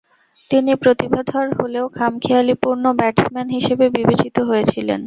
[0.51, 4.99] তিনি প্রতিভাধর হলেও খামখেয়ালীপূর্ণ ব্যাটসম্যান হিসেবে বিবেচিত হয়েছিলেন।